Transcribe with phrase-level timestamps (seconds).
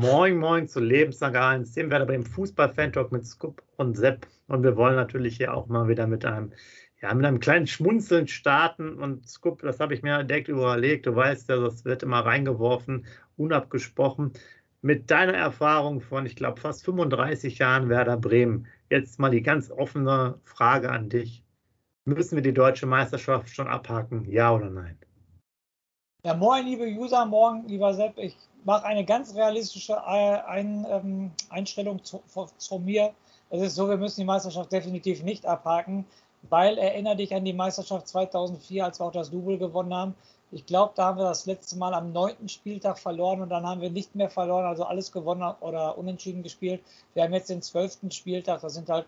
[0.00, 4.26] Moin Moin zu Lebenslang 1, dem Werder Bremen Fußball-Fan-Talk mit Scoop und Sepp.
[4.48, 6.54] Und wir wollen natürlich hier auch mal wieder mit einem,
[7.02, 8.94] ja, mit einem kleinen Schmunzeln starten.
[8.94, 11.04] Und Scoop, das habe ich mir direkt überlegt.
[11.04, 13.04] Du weißt ja, das wird immer reingeworfen,
[13.36, 14.32] unabgesprochen.
[14.80, 19.70] Mit deiner Erfahrung von, ich glaube, fast 35 Jahren Werder Bremen, jetzt mal die ganz
[19.70, 21.44] offene Frage an dich.
[22.06, 24.24] Müssen wir die deutsche Meisterschaft schon abhaken?
[24.30, 24.96] Ja oder nein?
[26.24, 28.16] Ja, moin, liebe User, morgen, lieber Sepp.
[28.16, 29.96] Ich mache eine ganz realistische äh,
[30.46, 32.22] Ein, ähm, Einstellung zu,
[32.56, 33.12] zu, mir.
[33.50, 36.04] Es ist so, wir müssen die Meisterschaft definitiv nicht abhaken,
[36.48, 40.14] weil erinnere dich an die Meisterschaft 2004, als wir auch das Double gewonnen haben.
[40.52, 43.80] Ich glaube, da haben wir das letzte Mal am neunten Spieltag verloren und dann haben
[43.80, 46.82] wir nicht mehr verloren, also alles gewonnen oder unentschieden gespielt.
[47.14, 49.06] Wir haben jetzt den zwölften Spieltag, das sind halt,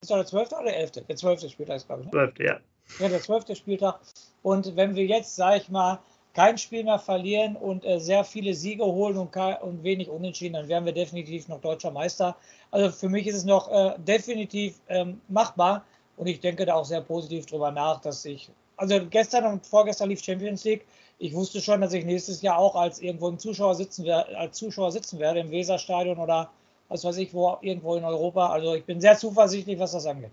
[0.00, 1.02] ist das der zwölfte oder der elfte?
[1.02, 2.06] Der zwölfte Spieltag ist, glaube ich.
[2.06, 2.12] Ne?
[2.12, 2.60] Zwölfte, ja.
[2.98, 4.00] Ja, der zwölfte Spieltag.
[4.42, 6.00] Und wenn wir jetzt, sage ich mal,
[6.34, 10.68] kein Spiel mehr verlieren und äh, sehr viele Siege holen und, und, wenig Unentschieden, dann
[10.68, 12.36] wären wir definitiv noch deutscher Meister.
[12.70, 15.84] Also für mich ist es noch äh, definitiv ähm, machbar
[16.16, 20.08] und ich denke da auch sehr positiv drüber nach, dass ich, also gestern und vorgestern
[20.08, 20.86] lief Champions League.
[21.18, 24.56] Ich wusste schon, dass ich nächstes Jahr auch als irgendwo im Zuschauer sitzen werde, als
[24.56, 26.50] Zuschauer sitzen werde im Weserstadion oder
[26.88, 28.50] was weiß ich wo irgendwo in Europa.
[28.50, 30.32] Also ich bin sehr zuversichtlich, was das angeht.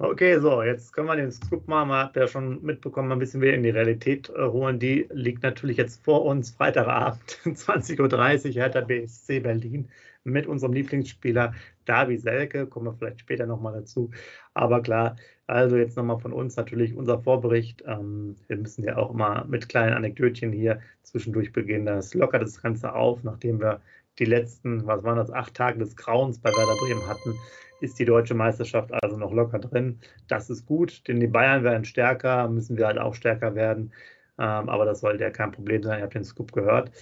[0.00, 3.40] Okay, so, jetzt können wir den Scoop mal, man hat ja schon mitbekommen, ein bisschen
[3.40, 4.78] wieder in die Realität äh, holen.
[4.78, 9.88] Die liegt natürlich jetzt vor uns, Freitagabend, 20.30 Uhr, Hertha BSC Berlin
[10.22, 11.52] mit unserem Lieblingsspieler
[11.84, 14.12] Davi Selke, kommen wir vielleicht später nochmal dazu.
[14.54, 15.16] Aber klar,
[15.48, 17.82] also jetzt nochmal von uns natürlich unser Vorbericht.
[17.84, 21.86] Ähm, wir müssen ja auch immer mit kleinen Anekdötchen hier zwischendurch beginnen.
[21.86, 23.80] Das lockert das Ganze auf, nachdem wir
[24.20, 27.34] die letzten, was waren das, acht Tage des Grauens bei Werder Bremen hatten
[27.80, 30.00] ist die deutsche Meisterschaft also noch locker drin.
[30.28, 33.92] Das ist gut, denn die Bayern werden stärker, müssen wir halt auch stärker werden.
[34.38, 35.98] Ähm, aber das sollte ja kein Problem sein.
[35.98, 36.92] Ihr habt den Scoop gehört.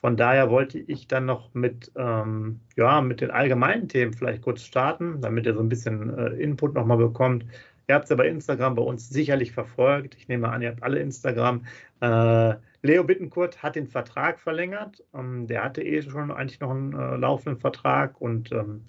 [0.00, 4.62] Von daher wollte ich dann noch mit, ähm, ja, mit den allgemeinen Themen vielleicht kurz
[4.62, 7.44] starten, damit ihr so ein bisschen äh, Input nochmal bekommt.
[7.88, 10.16] Ihr habt es ja bei Instagram bei uns sicherlich verfolgt.
[10.16, 11.64] Ich nehme an, ihr habt alle Instagram.
[12.00, 15.02] Äh, Leo Bittenkurt hat den Vertrag verlängert.
[15.14, 18.84] Ähm, der hatte eh schon eigentlich noch einen äh, laufenden Vertrag und ähm,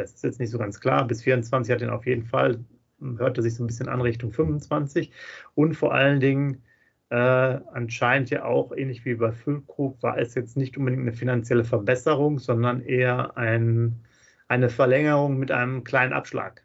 [0.00, 1.06] das ist jetzt nicht so ganz klar.
[1.06, 2.64] Bis 24 hat er auf jeden Fall,
[3.00, 5.10] hörte sich so ein bisschen an Richtung 25.
[5.54, 6.62] Und vor allen Dingen
[7.10, 11.64] äh, anscheinend ja auch, ähnlich wie bei Füllkrug, war es jetzt nicht unbedingt eine finanzielle
[11.64, 14.04] Verbesserung, sondern eher ein,
[14.48, 16.64] eine Verlängerung mit einem kleinen Abschlag.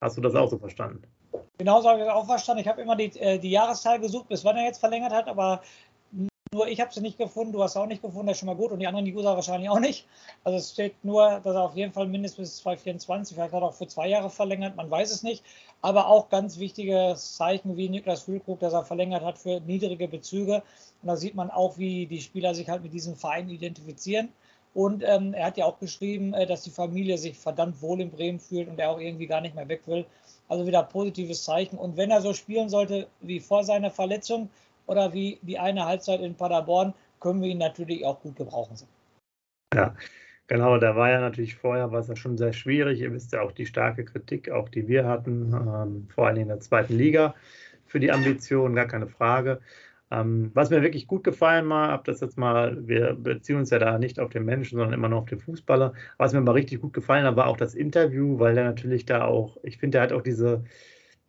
[0.00, 1.02] Hast du das auch so verstanden?
[1.58, 2.62] Genauso habe ich das auch verstanden.
[2.62, 5.62] Ich habe immer die, äh, die Jahreszahl gesucht, bis wann er jetzt verlängert hat, aber
[6.52, 8.48] nur ich habe sie nicht gefunden, du hast sie auch nicht gefunden, das ist schon
[8.48, 10.04] mal gut und die anderen User wahrscheinlich auch nicht.
[10.42, 13.68] Also es steht nur, dass er auf jeden Fall mindestens bis 2024, vielleicht hat er
[13.68, 15.44] auch für zwei Jahre verlängert, man weiß es nicht.
[15.80, 20.64] Aber auch ganz wichtiges Zeichen wie Niklas Füllkrug, dass er verlängert hat für niedrige Bezüge.
[21.02, 24.30] Und da sieht man auch, wie die Spieler sich halt mit diesem Verein identifizieren.
[24.74, 28.10] Und ähm, er hat ja auch geschrieben, äh, dass die Familie sich verdammt wohl in
[28.10, 30.04] Bremen fühlt und er auch irgendwie gar nicht mehr weg will.
[30.48, 31.78] Also wieder positives Zeichen.
[31.78, 34.50] Und wenn er so spielen sollte wie vor seiner Verletzung,
[34.90, 38.76] oder wie die eine Halbzeit in Paderborn, können wir ihn natürlich auch gut gebrauchen.
[39.72, 39.94] Ja,
[40.48, 43.00] genau, da war ja natürlich vorher, war es ja schon sehr schwierig.
[43.00, 46.48] Ihr wisst ja auch die starke Kritik, auch die wir hatten, ähm, vor allem in
[46.48, 47.36] der zweiten Liga
[47.86, 49.60] für die Ambitionen, gar keine Frage.
[50.10, 53.78] Ähm, was mir wirklich gut gefallen war, habe das jetzt mal, wir beziehen uns ja
[53.78, 55.92] da nicht auf den Menschen, sondern immer nur auf den Fußballer.
[56.18, 59.24] Was mir mal richtig gut gefallen hat, war auch das Interview, weil der natürlich da
[59.24, 60.64] auch, ich finde, der hat auch diese,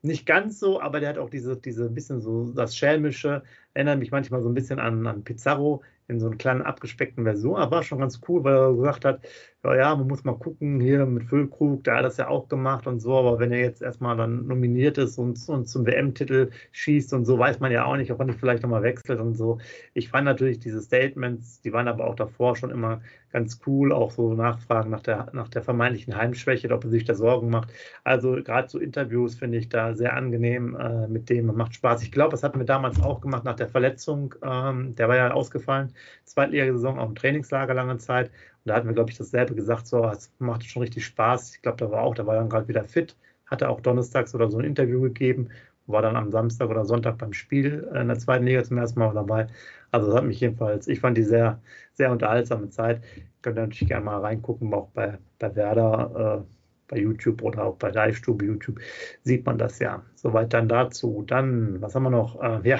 [0.01, 3.44] nicht ganz so, aber der hat auch diese, diese bisschen so das Schelmische,
[3.74, 7.57] erinnert mich manchmal so ein bisschen an, an Pizarro in so einer kleinen abgespeckten Version,
[7.57, 9.21] aber war schon ganz cool, weil er gesagt hat,
[9.63, 12.88] ja, ja, man muss mal gucken, hier mit Füllkrug, der hat das ja auch gemacht
[12.88, 17.13] und so, aber wenn er jetzt erstmal dann nominiert ist und, und zum WM-Titel schießt
[17.13, 19.60] und so, weiß man ja auch nicht, ob er nicht vielleicht nochmal wechselt und so.
[19.94, 24.12] Ich fand natürlich diese Statements, die waren aber auch davor schon immer ganz cool, auch
[24.12, 27.69] so Nachfragen nach der, nach der vermeintlichen Heimschwäche, ob er sich da Sorgen macht.
[28.04, 32.04] Also gerade so Interviews finde ich da sehr angenehm äh, mit dem macht Spaß.
[32.04, 34.36] Ich glaube, das hatten wir damals auch gemacht nach der Verletzung.
[34.44, 35.94] Ähm, der war ja ausgefallen,
[36.25, 38.31] Zweitligasaison, auch im Trainingslager lange Zeit.
[38.66, 41.56] Da hatten wir, glaube ich, dasselbe gesagt, so, es macht schon richtig Spaß.
[41.56, 43.16] Ich glaube, da war auch, da war dann gerade wieder fit,
[43.48, 45.50] hatte auch donnerstags oder so ein Interview gegeben,
[45.88, 49.13] war dann am Samstag oder Sonntag beim Spiel in der zweiten Liga zum ersten Mal
[49.13, 49.48] dabei.
[49.92, 51.62] Also das hat mich jedenfalls, ich fand die sehr,
[51.94, 53.02] sehr unterhaltsame Zeit.
[53.42, 56.54] Könnt ihr natürlich gerne mal reingucken, auch bei, bei Werder, äh,
[56.88, 58.80] bei YouTube oder auch bei Live-Stube YouTube
[59.24, 60.04] sieht man das ja.
[60.16, 61.24] Soweit dann dazu.
[61.25, 62.42] Dann, was haben wir noch?
[62.42, 62.80] Äh, ja,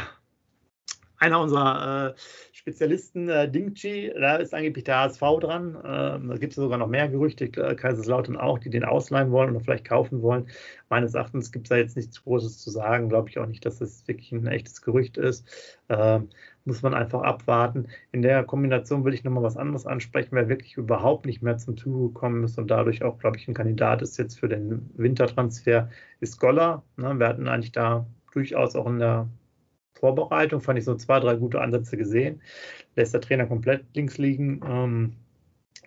[1.21, 2.13] einer unserer äh,
[2.51, 5.75] Spezialisten, äh, Dingchi, da ist angeblich der HSV dran.
[5.75, 9.51] Äh, da gibt es sogar noch mehr Gerüchte, äh, Kaiserslautern auch, die den ausleihen wollen
[9.51, 10.47] oder vielleicht kaufen wollen.
[10.89, 13.09] Meines Erachtens gibt es da jetzt nichts Großes zu sagen.
[13.09, 15.47] Glaube ich auch nicht, dass das wirklich ein echtes Gerücht ist.
[15.89, 16.29] Ähm,
[16.65, 17.88] muss man einfach abwarten.
[18.12, 21.77] In der Kombination will ich nochmal was anderes ansprechen, wer wirklich überhaupt nicht mehr zum
[21.77, 25.89] Zuge gekommen ist und dadurch auch, glaube ich, ein Kandidat ist jetzt für den Wintertransfer,
[26.19, 26.83] ist Goller.
[26.97, 27.18] Ne?
[27.19, 29.27] Wir hatten eigentlich da durchaus auch in der
[29.94, 32.42] Vorbereitung, fand ich so zwei, drei gute Ansätze gesehen.
[32.96, 34.62] Lässt der Trainer komplett links liegen.
[34.66, 35.14] Ähm,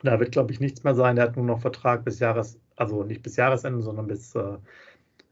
[0.03, 1.17] da wird, glaube ich, nichts mehr sein.
[1.17, 4.59] Der hat nur noch Vertrag bis Jahres, also nicht bis Jahresende, sondern bis äh,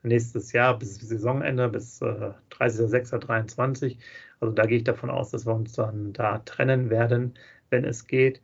[0.03, 3.99] nächstes Jahr, bis Saisonende, bis äh, 30.06.23.
[4.41, 7.35] Also da gehe ich davon aus, dass wir uns dann da trennen werden,
[7.71, 8.41] wenn es geht.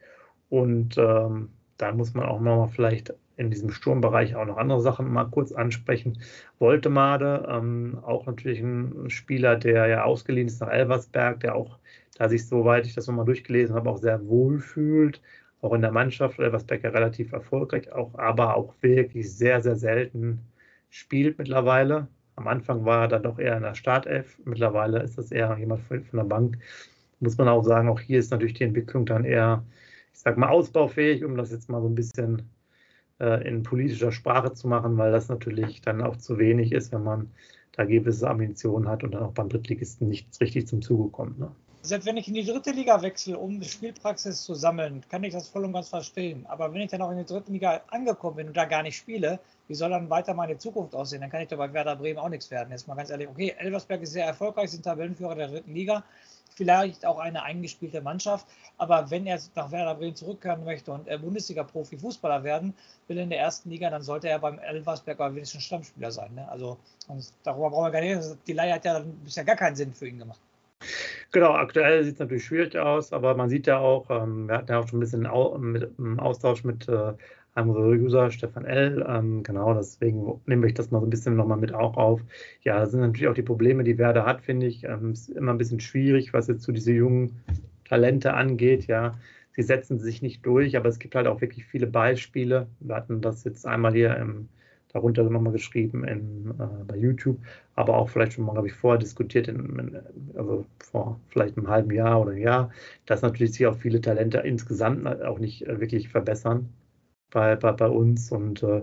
[0.48, 5.10] Und ähm, da muss man auch nochmal vielleicht in diesem Sturmbereich auch noch andere Sachen
[5.10, 6.18] mal kurz ansprechen.
[6.58, 11.78] Woltemade, ähm, auch natürlich ein Spieler, der ja ausgeliehen ist nach Elversberg, der auch,
[12.18, 15.22] da sich, soweit ich das nochmal durchgelesen habe, auch sehr wohl fühlt,
[15.62, 16.40] auch in der Mannschaft.
[16.40, 20.40] Elversberg ja relativ erfolgreich, auch, aber auch wirklich sehr, sehr selten
[20.90, 22.08] spielt mittlerweile.
[22.34, 25.82] Am Anfang war er dann doch eher in der Startelf, mittlerweile ist das eher jemand
[25.82, 26.58] von, der Bank.
[27.20, 29.64] Muss man auch sagen, auch hier ist natürlich die Entwicklung dann eher,
[30.12, 32.48] ich sag mal, ausbaufähig, um das jetzt mal so ein bisschen
[33.18, 37.30] in politischer Sprache zu machen, weil das natürlich dann auch zu wenig ist, wenn man
[37.72, 41.38] da gewisse Ambitionen hat und dann auch beim Drittligisten nichts richtig zum Zuge kommt.
[41.38, 41.50] Ne?
[41.82, 45.48] Selbst wenn ich in die dritte Liga wechsle, um Spielpraxis zu sammeln, kann ich das
[45.48, 46.44] voll und ganz verstehen.
[46.46, 48.96] Aber wenn ich dann auch in der dritten Liga angekommen bin und da gar nicht
[48.96, 49.38] spiele,
[49.68, 51.20] wie soll dann weiter meine Zukunft aussehen?
[51.20, 52.72] Dann kann ich doch bei Werder Bremen auch nichts werden.
[52.72, 56.02] Jetzt mal ganz ehrlich, okay, Elversberg ist sehr erfolgreich, sind Tabellenführer der dritten Liga,
[56.58, 58.46] vielleicht auch eine eingespielte Mannschaft.
[58.78, 62.74] Aber wenn er nach Werder Bremen zurückkehren möchte und Bundesliga-Profi-Fußballer werden
[63.06, 66.34] will in der ersten Liga, dann sollte er beim Elversberg aber wenigstens Stammspieler sein.
[66.34, 66.46] Ne?
[66.50, 66.76] Also
[67.44, 68.36] darüber brauchen wir gar nicht.
[68.46, 70.40] Die Leihe hat ja bisher gar keinen Sinn für ihn gemacht.
[71.30, 74.70] Genau, aktuell sieht es natürlich schwierig aus, aber man sieht ja auch, ähm, wir hatten
[74.72, 77.12] ja auch schon ein bisschen Au mit, Austausch mit äh,
[77.62, 79.04] unserer User, Stefan L.
[79.08, 82.20] Ähm, genau, deswegen nehme ich das mal so ein bisschen nochmal mit auch auf.
[82.62, 84.84] Ja, das sind natürlich auch die Probleme, die Werder hat, finde ich.
[84.84, 87.40] Ähm, ist immer ein bisschen schwierig, was jetzt so diese jungen
[87.84, 88.86] Talente angeht.
[88.86, 89.14] Ja,
[89.52, 92.68] sie setzen sich nicht durch, aber es gibt halt auch wirklich viele Beispiele.
[92.80, 94.48] Wir hatten das jetzt einmal hier im,
[94.92, 97.38] darunter nochmal geschrieben in, äh, bei YouTube,
[97.74, 99.98] aber auch vielleicht schon mal, glaube ich, vorher diskutiert, in,
[100.34, 102.70] also vor vielleicht einem halben Jahr oder ein Jahr,
[103.06, 106.68] dass natürlich sich auch viele Talente insgesamt auch nicht äh, wirklich verbessern
[107.30, 108.82] bei, bei, bei uns und äh,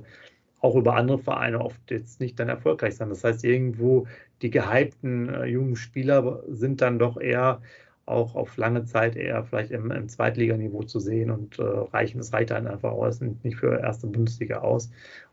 [0.61, 3.09] auch über andere Vereine oft jetzt nicht dann erfolgreich sein.
[3.09, 4.07] Das heißt, irgendwo
[4.41, 7.61] die gehypten äh, jungen Spieler sind dann doch eher
[8.05, 12.33] auch auf lange Zeit eher vielleicht im, im Zweitliganiveau zu sehen und äh, reichen es
[12.33, 14.89] reicht dann einfach aus, nicht für erste Bundesliga aus.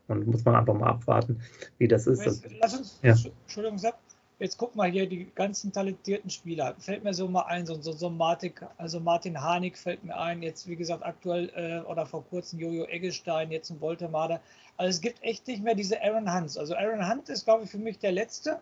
[0.07, 1.39] Und muss man einfach mal abwarten,
[1.77, 2.25] wie das ist.
[2.61, 3.15] Lass uns, ja.
[3.45, 3.95] Entschuldigung, Sepp,
[4.43, 6.75] jetzt guck mal hier, die ganzen talentierten Spieler.
[6.77, 10.43] Fällt mir so mal ein, so, so, so Martin, also Martin Hanig fällt mir ein,
[10.43, 14.41] jetzt wie gesagt aktuell äh, oder vor kurzem Jojo Eggestein, jetzt ein Voltemade.
[14.75, 16.57] Also es gibt echt nicht mehr diese Aaron Hunts.
[16.57, 18.59] Also Aaron Hunt ist, glaube ich, für mich der letzte,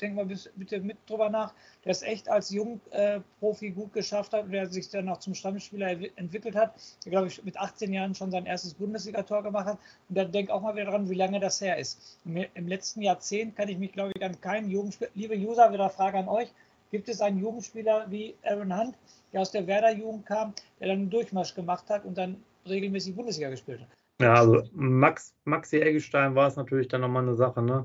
[0.00, 1.54] denk mal bitte mit drüber nach,
[1.84, 5.90] der es echt als Jungprofi äh, gut geschafft hat, der sich dann auch zum Stammspieler
[6.16, 9.78] entwickelt hat, der glaube ich mit 18 Jahren schon sein erstes Bundesligator gemacht hat.
[10.08, 12.18] Und dann denk auch mal wieder dran, wie lange das her ist.
[12.24, 16.18] Im letzten Jahrzehnt kann ich mich, glaube ich, an keinen Jugendspieler, liebe User, wieder Frage
[16.18, 16.52] an euch,
[16.90, 18.94] gibt es einen Jugendspieler wie Aaron Hunt,
[19.32, 23.50] der aus der Werder-Jugend kam, der dann einen Durchmarsch gemacht hat und dann regelmäßig Bundesliga
[23.50, 23.88] gespielt hat.
[24.20, 27.84] Ja, also Max, Maxi Eggestein war es natürlich dann nochmal eine Sache, ne?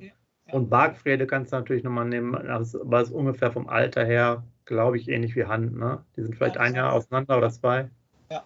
[0.52, 4.98] Und Bargfrede kannst du natürlich nochmal nehmen, aber es ist ungefähr vom Alter her, glaube
[4.98, 5.76] ich, ähnlich wie Hand.
[5.76, 6.04] Ne?
[6.16, 7.90] Die sind vielleicht ja, ein Jahr auseinander oder zwei.
[8.30, 8.44] Ja.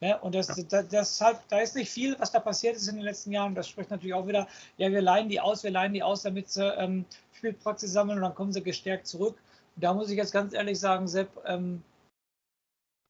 [0.00, 0.64] ja und das, ja.
[0.68, 3.54] Das, deshalb, da ist nicht viel, was da passiert ist in den letzten Jahren.
[3.54, 6.50] Das spricht natürlich auch wieder, ja, wir leihen die aus, wir leihen die aus, damit
[6.50, 9.36] sie ähm, Spielpraxis sammeln und dann kommen sie gestärkt zurück.
[9.76, 11.82] Und da muss ich jetzt ganz ehrlich sagen, Sepp, ähm,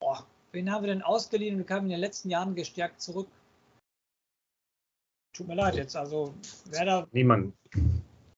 [0.00, 3.28] boah, wen haben wir denn ausgeliehen und kamen in den letzten Jahren gestärkt zurück?
[5.34, 5.96] Tut mir leid jetzt.
[5.96, 6.32] Also
[6.70, 7.08] Werder.
[7.10, 7.54] Niemand.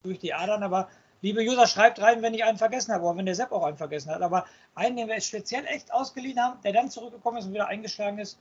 [0.07, 0.89] Durch die Adern, aber
[1.21, 3.77] liebe User, schreibt rein, wenn ich einen vergessen habe oder wenn der Sepp auch einen
[3.77, 4.23] vergessen hat.
[4.23, 8.19] Aber einen, den wir speziell echt ausgeliehen haben, der dann zurückgekommen ist und wieder eingeschlagen
[8.19, 8.39] ist,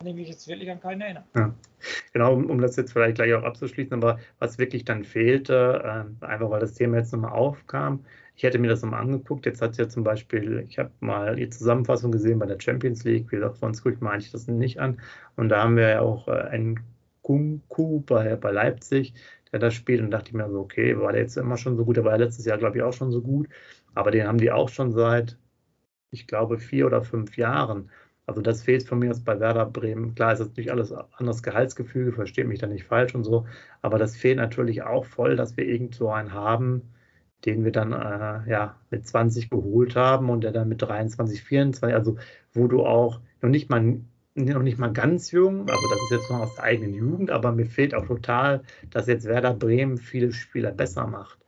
[0.00, 1.24] an den ich jetzt wirklich an keinen erinnern.
[1.34, 1.54] Ja.
[2.12, 6.24] Genau, um, um, das jetzt vielleicht gleich auch abzuschließen, aber was wirklich dann fehlte, äh,
[6.24, 8.04] einfach weil das Thema jetzt nochmal aufkam,
[8.38, 9.46] ich hätte mir das nochmal angeguckt.
[9.46, 13.32] Jetzt hat ja zum Beispiel, ich habe mal die Zusammenfassung gesehen bei der Champions League.
[13.32, 15.00] Wie gesagt, sonst gucke ich mir eigentlich das nicht an.
[15.34, 16.78] Und da haben wir ja auch äh, einen
[17.22, 19.12] Kunku bei, bei Leipzig,
[19.52, 20.00] der das spielt.
[20.00, 21.96] Und dachte ich mir so, okay, war der jetzt immer schon so gut?
[21.96, 23.48] Der war ja letztes Jahr, glaube ich, auch schon so gut.
[23.94, 25.38] Aber den haben die auch schon seit,
[26.10, 27.90] ich glaube, vier oder fünf Jahren.
[28.26, 30.14] Also das fehlt von mir aus bei Werder Bremen.
[30.14, 33.46] Klar ist natürlich alles anderes Gehaltsgefüge, versteht mich da nicht falsch und so.
[33.80, 36.82] Aber das fehlt natürlich auch voll, dass wir irgend so einen haben,
[37.46, 41.94] den wir dann äh, ja, mit 20 geholt haben und der dann mit 23, 24,
[41.94, 42.18] also
[42.52, 44.00] wo du auch noch nicht mal
[44.44, 47.52] noch nicht mal ganz jung, also das ist jetzt noch aus der eigenen Jugend, aber
[47.52, 51.38] mir fehlt auch total, dass jetzt Werder Bremen viele Spieler besser macht.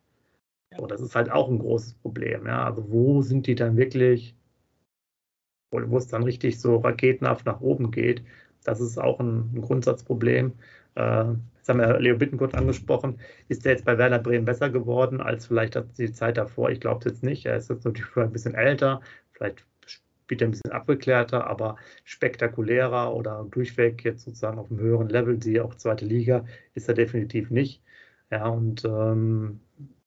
[0.76, 2.46] So, das ist halt auch ein großes Problem.
[2.46, 2.64] Ja?
[2.64, 4.36] Also wo sind die dann wirklich,
[5.72, 8.22] wo es dann richtig so raketenhaft nach oben geht,
[8.64, 10.52] das ist auch ein, ein Grundsatzproblem.
[10.94, 11.24] Äh,
[11.60, 13.20] das haben wir Leo Bittenkurt angesprochen.
[13.48, 16.70] Ist der jetzt bei Werder Bremen besser geworden als vielleicht die Zeit davor?
[16.70, 17.46] Ich glaube es jetzt nicht.
[17.46, 19.00] Er ist jetzt natürlich ein bisschen älter.
[19.32, 19.66] Vielleicht
[20.30, 25.36] spielt er ein bisschen abgeklärter, aber spektakulärer oder durchweg jetzt sozusagen auf einem höheren Level,
[25.36, 26.44] die auch zweite Liga,
[26.74, 27.82] ist er definitiv nicht.
[28.30, 29.60] Ja, und ähm,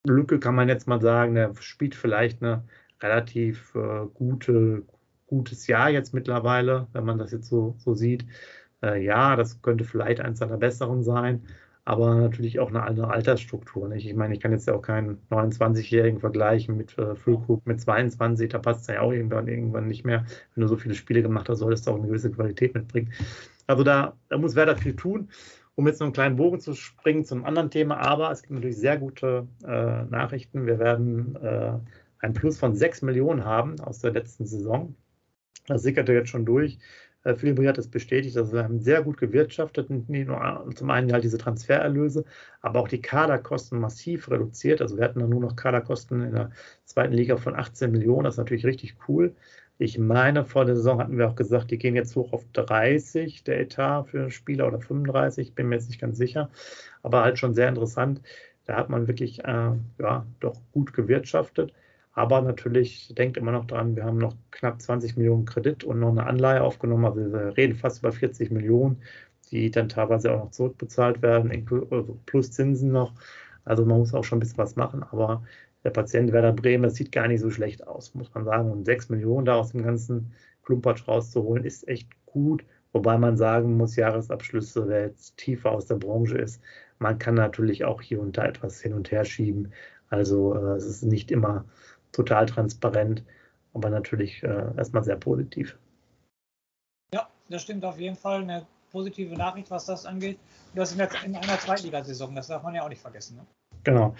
[0.06, 2.64] Lücke kann man jetzt mal sagen, er spielt vielleicht eine
[3.02, 4.84] relativ äh, gute,
[5.28, 8.26] gutes Jahr jetzt mittlerweile, wenn man das jetzt so, so sieht
[8.84, 11.44] äh, ja, das könnte vielleicht eins seiner besseren sein,
[11.86, 13.90] aber natürlich auch eine andere Altersstruktur.
[13.90, 14.06] Nicht?
[14.06, 18.50] Ich meine, ich kann jetzt ja auch keinen 29-Jährigen vergleichen mit äh, Füllkrug mit 22,
[18.50, 20.26] da passt es ja auch irgendwann, irgendwann nicht mehr.
[20.56, 23.12] Wenn du so viele Spiele gemacht hast, solltest du auch eine gewisse Qualität mitbringen.
[23.68, 25.30] Also da, da muss Werder viel tun.
[25.76, 28.78] Um jetzt noch einen kleinen Bogen zu springen zum anderen Thema, aber es gibt natürlich
[28.78, 30.68] sehr gute äh, Nachrichten.
[30.68, 31.74] Wir werden äh,
[32.20, 34.96] ein Plus von 6 Millionen haben aus der letzten Saison.
[35.66, 36.78] Das sickerte jetzt schon durch.
[37.24, 41.12] Äh, Philipp hat es bestätigt, also wir haben sehr gut gewirtschaftet, nicht nur zum einen
[41.12, 42.26] halt diese Transfererlöse,
[42.62, 44.82] aber auch die Kaderkosten massiv reduziert.
[44.82, 46.52] Also wir hatten dann nur noch Kaderkosten in der
[46.86, 49.36] zweiten Liga von 18 Millionen, das ist natürlich richtig cool.
[49.80, 53.44] Ich meine, vor der Saison hatten wir auch gesagt, die gehen jetzt hoch auf 30,
[53.44, 56.50] der Etat für Spieler oder 35, bin mir jetzt nicht ganz sicher,
[57.02, 58.22] aber halt schon sehr interessant.
[58.66, 61.74] Da hat man wirklich äh, ja, doch gut gewirtschaftet.
[62.14, 66.12] Aber natürlich denkt immer noch dran, wir haben noch knapp 20 Millionen Kredit und noch
[66.12, 67.06] eine Anleihe aufgenommen.
[67.06, 69.02] Also wir reden fast über 40 Millionen,
[69.52, 71.52] die dann teilweise auch noch zurückbezahlt werden,
[71.90, 73.14] also plus Zinsen noch.
[73.66, 75.04] Also man muss auch schon ein bisschen was machen.
[75.04, 75.44] Aber
[75.84, 78.72] der Patient Werder Bremen, das sieht gar nicht so schlecht aus, muss man sagen.
[78.72, 82.64] Und 6 Millionen da aus dem ganzen Klumpatsch rauszuholen, ist echt gut.
[82.94, 86.62] Wobei man sagen muss, Jahresabschlüsse, wer jetzt tiefer aus der Branche ist,
[87.00, 89.74] man kann natürlich auch hier und da etwas hin und her schieben.
[90.10, 91.66] Also äh, es ist nicht immer
[92.14, 93.24] total transparent,
[93.74, 95.78] aber natürlich äh, erstmal sehr positiv.
[97.14, 98.44] Ja, das stimmt auf jeden Fall.
[98.44, 100.38] Eine positive Nachricht, was das angeht.
[100.74, 103.36] Und das in, der, in einer Zweitligasaison, das darf man ja auch nicht vergessen.
[103.36, 103.46] Ne?
[103.84, 104.16] Genau.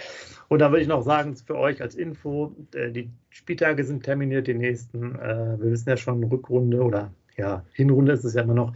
[0.50, 4.48] Und da würde ich noch sagen, für euch als Info, äh, die Spieltage sind terminiert,
[4.48, 5.16] die nächsten.
[5.16, 8.74] Äh, wir wissen ja schon, Rückrunde oder ja, Hinrunde ist es ja immer noch.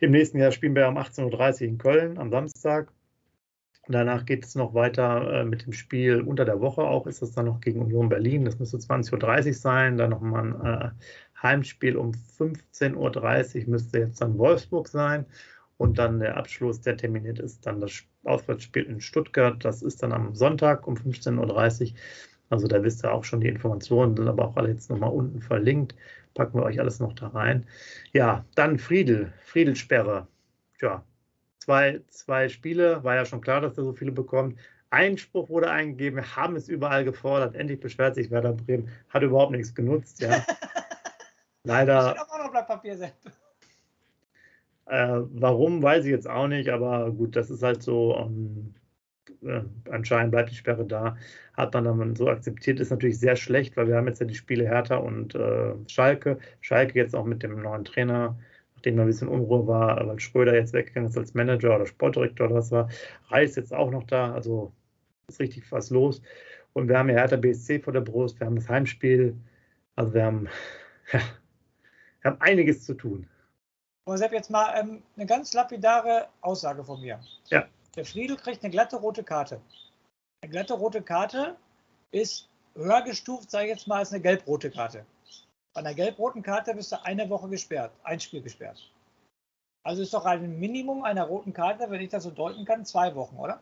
[0.00, 2.92] Im nächsten Jahr spielen wir um 18.30 Uhr in Köln am Samstag.
[3.88, 7.06] Danach geht es noch weiter äh, mit dem Spiel unter der Woche auch.
[7.06, 8.44] Ist das dann noch gegen Union Berlin?
[8.44, 9.96] Das müsste 20.30 Uhr sein.
[9.96, 10.90] Dann nochmal ein äh,
[11.42, 15.24] Heimspiel um 15.30 Uhr müsste jetzt dann Wolfsburg sein.
[15.78, 19.64] Und dann der Abschluss, der terminiert ist, dann das Auswärtsspiel in Stuttgart.
[19.64, 21.96] Das ist dann am Sonntag um 15.30 Uhr.
[22.50, 25.40] Also da wisst ihr auch schon die Informationen, sind aber auch alle jetzt nochmal unten
[25.40, 25.94] verlinkt.
[26.34, 27.66] Packen wir euch alles noch da rein.
[28.12, 30.26] Ja, dann Friedel, Friedelsperre.
[30.78, 31.04] Tja,
[31.68, 34.58] zwei, zwei Spiele, war ja schon klar, dass er so viele bekommt.
[34.88, 37.54] Einspruch wurde eingegeben, wir haben es überall gefordert.
[37.54, 40.22] Endlich beschwert sich Werder Bremen, hat überhaupt nichts genutzt.
[40.22, 40.42] Ja.
[41.64, 42.14] Leider.
[42.14, 43.12] Ich auch noch Blatt Papier
[44.86, 48.16] äh, warum, weiß ich jetzt auch nicht, aber gut, das ist halt so.
[48.16, 48.74] Um,
[49.42, 51.18] ähm, äh, anscheinend bleibt die Sperre da.
[51.52, 52.80] Hat man dann so akzeptiert.
[52.80, 56.38] Ist natürlich sehr schlecht, weil wir haben jetzt ja die Spiele Hertha und äh, Schalke.
[56.62, 58.38] Schalke jetzt auch mit dem neuen Trainer
[58.78, 62.46] nachdem da ein bisschen Unruhe war, weil Schröder jetzt weggegangen ist als Manager oder Sportdirektor
[62.46, 62.88] oder was war.
[63.28, 64.72] Reis jetzt auch noch da, also
[65.26, 66.22] ist richtig was los.
[66.74, 69.36] Und wir haben ja Hertha BSC vor der Brust, wir haben das Heimspiel,
[69.96, 70.48] also wir haben,
[71.12, 71.20] ja,
[72.22, 73.28] wir haben einiges zu tun.
[74.04, 77.18] Und Sepp, jetzt mal ähm, eine ganz lapidare Aussage von mir.
[77.48, 77.66] Ja.
[77.96, 79.60] Der Friedel kriegt eine glatte rote Karte.
[80.40, 81.56] Eine glatte rote Karte
[82.12, 85.04] ist höher gestuft, sage ich jetzt mal, als eine gelb-rote Karte.
[85.74, 88.92] Bei einer gelb-roten Karte bist du eine Woche gesperrt, ein Spiel gesperrt.
[89.84, 93.14] Also ist doch ein Minimum einer roten Karte, wenn ich das so deuten kann, zwei
[93.14, 93.60] Wochen, oder?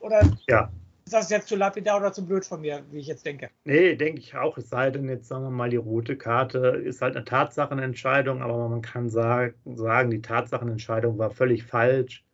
[0.00, 0.70] Oder ja.
[1.04, 3.50] ist das jetzt zu lapidar oder zu blöd von mir, wie ich jetzt denke?
[3.64, 4.56] Nee, denke ich auch.
[4.56, 8.68] Es sei denn, jetzt sagen wir mal, die rote Karte ist halt eine Tatsachenentscheidung, aber
[8.68, 12.24] man kann sagen, sagen die Tatsachenentscheidung war völlig falsch.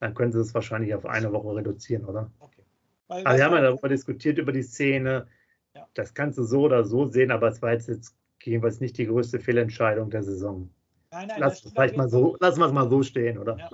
[0.00, 2.30] Dann können sie es wahrscheinlich auf eine Woche reduzieren, oder?
[2.40, 2.62] Okay.
[3.08, 5.26] Weil, also wir haben ja darüber diskutiert, über die Szene.
[5.74, 5.86] Ja.
[5.94, 9.06] Das kannst du so oder so sehen, aber es war jetzt, jetzt jedenfalls nicht die
[9.06, 10.68] größte Fehlentscheidung der Saison.
[11.10, 13.56] Nein, nein, lass, vielleicht mal so, lassen wir es mal so stehen, oder?
[13.56, 13.70] Ja.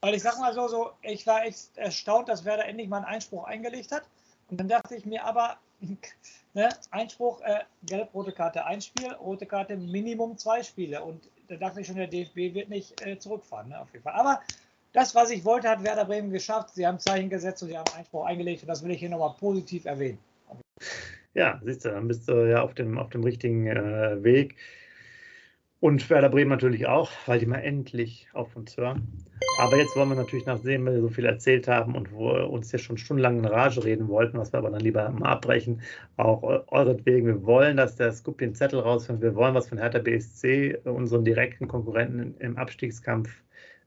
[0.00, 3.06] Weil ich sag mal so, so, ich war echt erstaunt, dass Werder endlich mal einen
[3.06, 4.04] Einspruch eingelegt hat.
[4.48, 5.58] Und dann dachte ich mir aber,
[6.54, 11.02] ne, Einspruch, äh, gelb-rote Karte ein Spiel, rote Karte Minimum zwei Spiele.
[11.02, 14.14] Und da dachte ich schon, der DFB wird nicht äh, zurückfahren, ne, auf jeden Fall.
[14.14, 14.40] Aber
[14.92, 16.74] das, was ich wollte, hat Werder Bremen geschafft.
[16.74, 18.62] Sie haben Zeichen gesetzt und sie haben Einspruch eingelegt.
[18.62, 20.18] Und das will ich hier nochmal positiv erwähnen.
[21.38, 24.56] Ja, siehst du, dann bist du ja auf dem, auf dem richtigen äh, Weg.
[25.78, 29.06] Und Werder Bremen natürlich auch, weil die mal endlich auf uns hören.
[29.60, 32.80] Aber jetzt wollen wir natürlich weil wir so viel erzählt haben und wo uns ja
[32.80, 35.80] schon stundenlang in Rage reden wollten, was wir aber dann lieber mal abbrechen,
[36.16, 36.42] auch
[36.72, 37.28] euretwegen.
[37.28, 39.22] Wir wollen, dass der Scoop den Zettel rausfindet.
[39.22, 43.30] Wir wollen was von Hertha BSC, unseren direkten Konkurrenten im Abstiegskampf,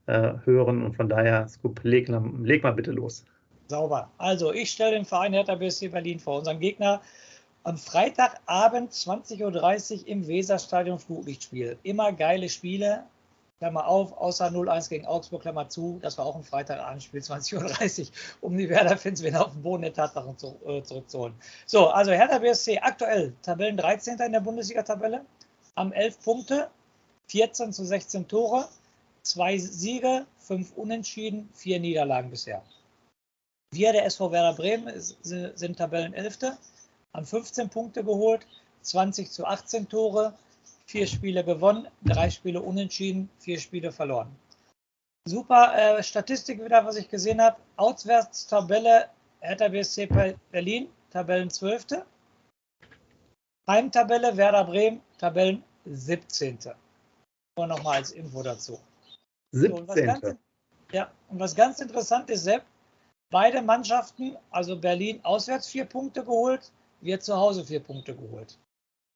[0.06, 0.86] äh, hören.
[0.86, 2.08] Und von daher, Scoop, leg,
[2.44, 3.26] leg mal bitte los.
[3.68, 4.10] Sauber.
[4.18, 6.40] Also, ich stelle den Verein Hertha BSC Berlin vor.
[6.40, 7.02] Unseren Gegner
[7.64, 11.78] am Freitagabend 20.30 Uhr im Weserstadion Flutlichtspiel.
[11.84, 13.04] Immer geile Spiele.
[13.60, 16.00] Klammer auf, außer 0-1 gegen Augsburg, Klammer zu.
[16.02, 18.08] Das war auch ein Freitagabendspiel, 20.30 Uhr,
[18.42, 21.36] um die Werder-Fans wieder auf den Boden der Tatsachen zu, äh, zurückzuholen.
[21.68, 24.20] So, also Hertha BSC aktuell Tabellen 13.
[24.20, 25.24] in der Bundesliga-Tabelle,
[25.76, 26.72] am 11 Punkte,
[27.28, 28.68] 14 zu 16 Tore,
[29.22, 32.64] zwei Siege, fünf Unentschieden, vier Niederlagen bisher.
[33.74, 36.40] Wir, der SV Werder Bremen, sind Tabellen 11
[37.14, 38.48] haben 15 Punkte geholt,
[38.82, 40.34] 20 zu 18 Tore,
[40.86, 44.36] vier Spiele gewonnen, drei Spiele unentschieden, vier Spiele verloren.
[45.28, 47.58] Super äh, Statistik wieder, was ich gesehen habe.
[47.78, 50.08] Auswärtstabelle Hertha BSC
[50.52, 52.04] Berlin, Tabellen 12.
[53.68, 56.58] Heimtabelle Werder Bremen, Tabellen 17.
[57.56, 58.80] Und nochmal als Info dazu.
[59.52, 59.86] 17.
[59.86, 60.38] So, und ganz,
[60.92, 62.64] ja, und was ganz interessant ist, Sepp,
[63.30, 68.58] beide Mannschaften, also Berlin auswärts vier Punkte geholt, wir zu Hause vier Punkte geholt.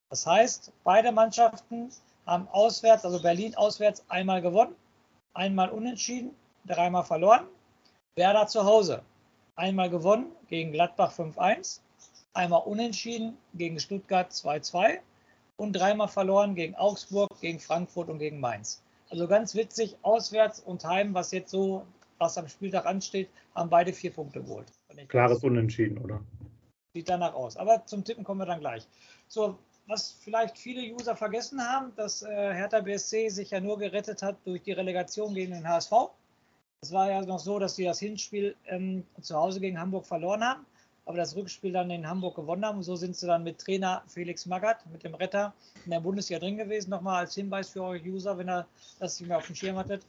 [0.09, 1.89] Das heißt, beide Mannschaften
[2.25, 4.75] haben auswärts, also Berlin auswärts, einmal gewonnen,
[5.33, 6.31] einmal unentschieden,
[6.65, 7.47] dreimal verloren.
[8.15, 9.03] Werder zu Hause
[9.55, 11.81] einmal gewonnen gegen Gladbach 5-1,
[12.33, 14.99] einmal unentschieden gegen Stuttgart 2-2
[15.57, 18.83] und dreimal verloren gegen Augsburg, gegen Frankfurt und gegen Mainz.
[19.09, 21.85] Also ganz witzig, auswärts und heim, was jetzt so,
[22.17, 24.71] was am Spieltag ansteht, haben beide vier Punkte geholt.
[25.07, 26.21] Klares Unentschieden, oder?
[26.95, 27.57] Sieht danach aus.
[27.57, 28.87] Aber zum Tippen kommen wir dann gleich.
[29.27, 34.23] So, was vielleicht viele User vergessen haben, dass äh, Hertha BSC sich ja nur gerettet
[34.23, 35.91] hat durch die Relegation gegen den HSV.
[36.79, 40.41] Es war ja noch so, dass sie das Hinspiel ähm, zu Hause gegen Hamburg verloren
[40.41, 40.65] haben,
[41.03, 42.81] aber das Rückspiel dann in Hamburg gewonnen haben.
[42.81, 45.53] So sind sie dann mit Trainer Felix Magath, mit dem Retter,
[45.83, 46.91] in der Bundesliga drin gewesen.
[46.91, 48.65] Nochmal als Hinweis für euch User, wenn ihr
[48.99, 50.05] das nicht mehr auf dem Schirm hattet.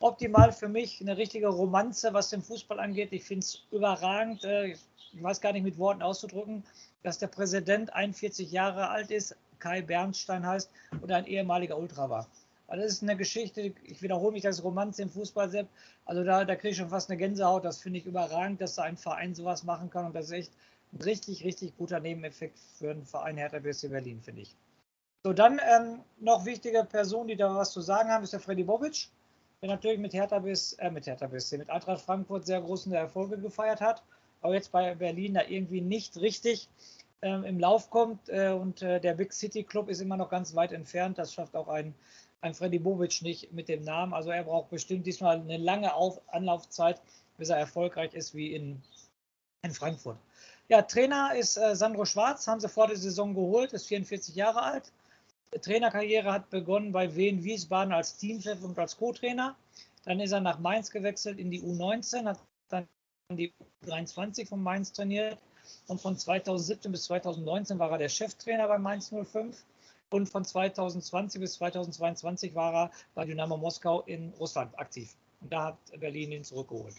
[0.00, 3.12] Optimal für mich, eine richtige Romanze, was den Fußball angeht.
[3.12, 4.44] Ich finde es überragend.
[4.44, 4.76] Äh,
[5.18, 6.62] ich weiß gar nicht mit Worten auszudrücken,
[7.02, 12.28] dass der Präsident 41 Jahre alt ist, Kai Bernstein heißt und ein ehemaliger Ultra war.
[12.68, 15.72] Also das ist eine Geschichte, ich wiederhole mich, das Romanze im Fußball selbst.
[16.04, 17.64] Also da, da kriege ich schon fast eine Gänsehaut.
[17.64, 20.06] Das finde ich überragend, dass da ein Verein sowas machen kann.
[20.06, 20.52] Und das ist echt
[20.92, 24.54] ein richtig, richtig guter Nebeneffekt für einen Verein Hertha BSC Berlin, finde ich.
[25.24, 28.62] So, dann ähm, noch wichtige Personen, die da was zu sagen haben, ist der Freddy
[28.62, 29.08] Bobic,
[29.62, 33.38] der natürlich mit Hertha BSC, äh, mit Hertha BSC, mit Eintracht Frankfurt sehr großen Erfolge
[33.38, 34.04] gefeiert hat
[34.40, 36.68] aber jetzt bei Berlin da irgendwie nicht richtig
[37.22, 38.28] ähm, im Lauf kommt.
[38.28, 41.18] Äh, und äh, der Big City Club ist immer noch ganz weit entfernt.
[41.18, 41.94] Das schafft auch ein,
[42.40, 44.14] ein Freddy Bobic nicht mit dem Namen.
[44.14, 47.00] Also er braucht bestimmt diesmal eine lange Auf Anlaufzeit,
[47.36, 48.82] bis er erfolgreich ist wie in,
[49.62, 50.18] in Frankfurt.
[50.68, 54.62] Ja, Trainer ist äh, Sandro Schwarz, haben sie vor der Saison geholt, ist 44 Jahre
[54.62, 54.92] alt.
[55.62, 59.56] Trainerkarriere hat begonnen bei Wien Wiesbaden als Teamchef und als Co-Trainer.
[60.04, 62.38] Dann ist er nach Mainz gewechselt in die U19, hat
[63.36, 65.38] die 23 von Mainz trainiert
[65.86, 69.64] und von 2017 bis 2019 war er der Cheftrainer bei Mainz 05
[70.08, 75.14] und von 2020 bis 2022 war er bei Dynamo Moskau in Russland aktiv.
[75.42, 76.94] Und da hat Berlin ihn zurückgeholt.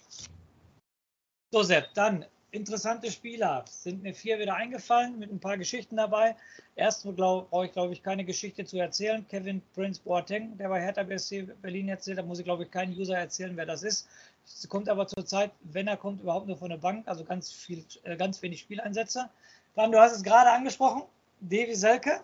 [1.51, 3.65] So, Sepp, dann interessante Spieler.
[3.67, 6.35] Sind mir vier wieder eingefallen mit ein paar Geschichten dabei.
[6.75, 9.27] Erstmal brauche ich, glaube ich, keine Geschichte zu erzählen.
[9.27, 12.95] Kevin Prince Boateng, der bei Hertha BSC Berlin erzählt, da muss ich, glaube ich, keinen
[12.95, 14.07] User erzählen, wer das ist.
[14.53, 17.85] Es kommt aber zurzeit, wenn er kommt, überhaupt nur von der Bank, also ganz viel,
[18.03, 19.29] äh, ganz wenig Spieleinsätze.
[19.75, 21.03] Dann, du hast es gerade angesprochen,
[21.39, 22.21] Devi Selke,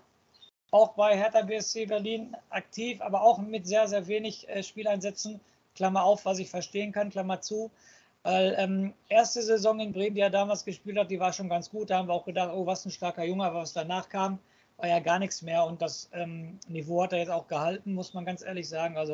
[0.71, 5.39] auch bei Hertha BSC Berlin aktiv, aber auch mit sehr, sehr wenig äh, Spieleinsätzen.
[5.75, 7.69] Klammer auf, was ich verstehen kann, Klammer zu.
[8.23, 11.69] Weil ähm, erste Saison in Bremen, die er damals gespielt hat, die war schon ganz
[11.69, 11.89] gut.
[11.89, 14.39] Da haben wir auch gedacht, oh, was ein starker Junge, aber was danach kam,
[14.77, 15.63] war ja gar nichts mehr.
[15.63, 18.97] Und das ähm, Niveau hat er jetzt auch gehalten, muss man ganz ehrlich sagen.
[18.97, 19.13] Also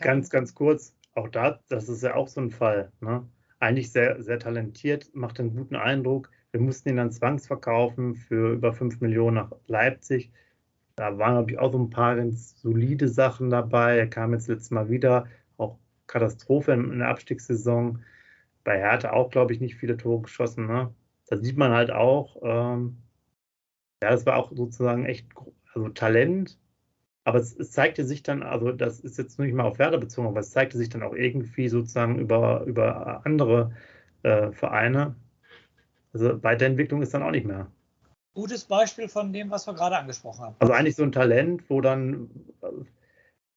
[0.00, 2.92] ganz, ganz kurz, auch da, das ist ja auch so ein Fall.
[3.00, 3.26] Ne?
[3.58, 6.30] Eigentlich sehr, sehr talentiert, macht einen guten Eindruck.
[6.52, 10.32] Wir mussten ihn dann zwangsverkaufen für über 5 Millionen nach Leipzig.
[10.96, 13.98] Da waren, glaube ich, auch so ein paar ganz solide Sachen dabei.
[13.98, 18.02] Er kam jetzt letztes Mal wieder, auch Katastrophe in der Abstiegssaison
[18.64, 20.66] bei Hertha auch, glaube ich, nicht viele Tore geschossen.
[20.66, 20.92] Ne?
[21.28, 22.98] Da sieht man halt auch, ähm,
[24.02, 25.28] ja, das war auch sozusagen echt
[25.74, 26.58] also Talent.
[27.24, 30.28] Aber es, es, zeigte sich dann, also das ist jetzt nicht mal auf Werder bezogen,
[30.28, 33.72] aber es zeigte sich dann auch irgendwie sozusagen über, über andere
[34.22, 35.14] äh, Vereine.
[36.12, 37.70] Also Weiterentwicklung ist dann auch nicht mehr.
[38.34, 40.56] Gutes Beispiel von dem, was wir gerade angesprochen haben.
[40.60, 42.30] Also eigentlich so ein Talent, wo dann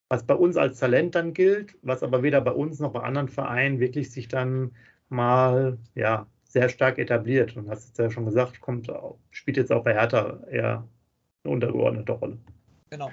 [0.09, 3.29] was bei uns als Talent dann gilt, was aber weder bei uns noch bei anderen
[3.29, 4.71] Vereinen wirklich sich dann
[5.09, 7.57] mal ja, sehr stark etabliert.
[7.57, 8.91] Und hast du ja schon gesagt, kommt,
[9.31, 10.87] spielt jetzt auch bei Hertha eher
[11.43, 12.37] eine untergeordnete Rolle.
[12.91, 13.11] Genau.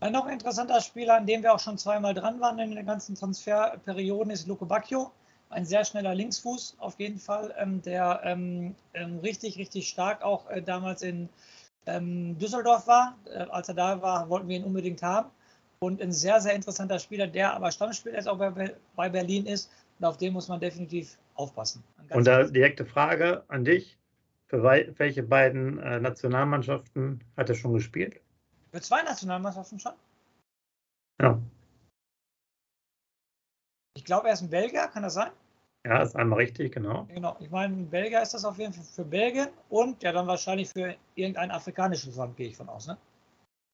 [0.00, 3.16] Ein noch interessanter Spieler, an dem wir auch schon zweimal dran waren in den ganzen
[3.16, 5.10] Transferperioden, ist Luco Bacchio.
[5.50, 10.48] Ein sehr schneller Linksfuß auf jeden Fall, ähm, der ähm, ähm, richtig, richtig stark auch
[10.50, 11.28] äh, damals in
[11.86, 13.18] ähm, Düsseldorf war.
[13.32, 15.30] Äh, als er da war, wollten wir ihn unbedingt haben.
[15.80, 19.70] Und ein sehr, sehr interessanter Spieler, der aber Stammspieler jetzt auch bei, bei Berlin ist
[19.98, 21.82] und auf den muss man definitiv aufpassen.
[22.10, 23.96] Und da direkte Frage an dich.
[24.46, 28.20] Für welche beiden äh, Nationalmannschaften hat er schon gespielt?
[28.70, 29.92] Für zwei Nationalmannschaften schon?
[31.20, 31.40] Ja.
[33.96, 35.30] Ich glaube, er ist ein Belgier, kann das sein?
[35.86, 37.06] Ja, ist einmal richtig, genau.
[37.08, 40.26] Genau, ich meine, ein Belgier ist das auf jeden Fall für Belgien und ja dann
[40.26, 42.98] wahrscheinlich für irgendein afrikanisches Land, gehe ich von aus, ne?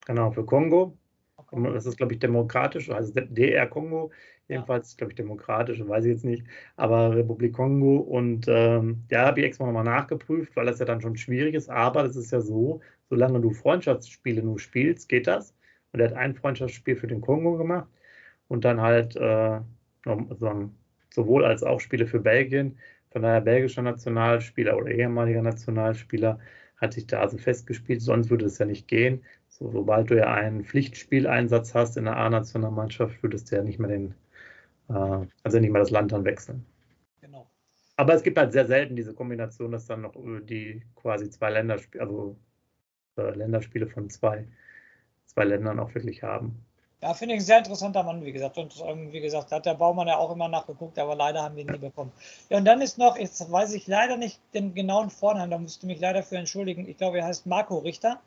[0.07, 0.97] Genau, für Kongo.
[1.37, 1.73] Okay.
[1.73, 4.11] Das ist, glaube ich, demokratisch, also DR Kongo.
[4.47, 4.97] Jedenfalls, ja.
[4.99, 6.47] glaube ich, demokratisch, weiß ich jetzt nicht.
[6.77, 7.97] Aber Republik Kongo.
[7.97, 11.71] Und ähm, da habe ich extra nochmal nachgeprüft, weil das ja dann schon schwierig ist.
[11.71, 12.81] Aber das ist ja so,
[13.14, 15.55] solange du Freundschaftsspiele nur spielst, geht das.
[15.92, 17.88] Und er hat ein Freundschaftsspiel für den Kongo gemacht
[18.48, 19.61] und dann halt äh,
[21.11, 22.77] sowohl als auch Spiele für Belgien.
[23.12, 26.40] Von daher belgischer Nationalspieler oder ehemaliger Nationalspieler
[26.77, 29.22] hat sich da also festgespielt, sonst würde es ja nicht gehen.
[29.48, 33.90] So, sobald du ja einen Pflichtspieleinsatz hast in der A-Nationalmannschaft, würdest du ja nicht mehr
[33.90, 34.14] den,
[34.88, 36.66] äh, also nicht mehr das Land dann wechseln.
[37.20, 37.48] Genau.
[37.94, 42.03] Aber es gibt halt sehr selten diese Kombination, dass dann noch die quasi zwei Länderspiele,
[42.03, 42.54] also äh,
[43.16, 44.46] Länderspiele von zwei,
[45.27, 46.64] zwei Ländern auch wirklich haben.
[47.03, 48.57] Ja, finde ich ein sehr interessanter Mann, wie gesagt.
[48.57, 51.64] Und ähm, wie gesagt, hat der Baumann ja auch immer nachgeguckt, aber leider haben wir
[51.64, 52.12] ihn nie bekommen.
[52.48, 55.83] Ja, und dann ist noch, jetzt weiß ich leider nicht den genauen Vornamen, da musst
[55.83, 56.88] du mich leider für entschuldigen.
[56.88, 58.20] Ich glaube, er heißt Marco Richter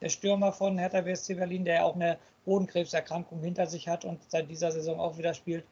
[0.00, 4.50] der Stürmer von Hertha BSC Berlin, der auch eine Bodenkrebserkrankung hinter sich hat und seit
[4.50, 5.64] dieser Saison auch wieder spielt.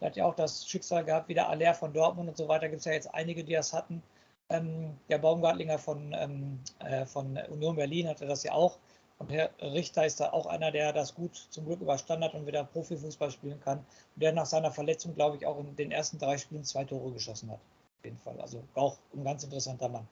[0.00, 2.68] Er hat ja auch das Schicksal gehabt, wieder Aller von Dortmund und so weiter.
[2.68, 4.02] Gibt es ja jetzt einige, die das hatten.
[4.50, 8.78] Ähm, der Baumgartlinger von, ähm, äh, von Union Berlin hatte das ja auch.
[9.18, 12.46] Und Herr Richter ist da auch einer, der das gut zum Glück überstanden hat und
[12.46, 13.78] wieder Profifußball spielen kann.
[13.78, 17.12] Und der nach seiner Verletzung, glaube ich, auch in den ersten drei Spielen zwei Tore
[17.12, 17.60] geschossen hat.
[17.60, 18.40] Auf jeden Fall.
[18.40, 20.06] Also auch ein ganz interessanter Mann.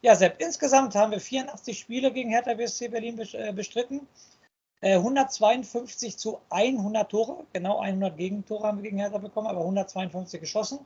[0.00, 4.06] Ja, Sepp, insgesamt haben wir 84 Spiele gegen Hertha BSC Berlin äh, bestritten.
[4.80, 10.40] 152 äh, zu 100 Tore, genau 100 Gegentore haben wir gegen Hertha bekommen, aber 152
[10.40, 10.78] geschossen.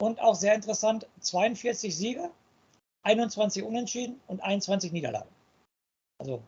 [0.00, 2.30] Und auch sehr interessant, 42 Siege,
[3.02, 5.30] 21 Unentschieden und 21 Niederlagen.
[6.20, 6.42] Also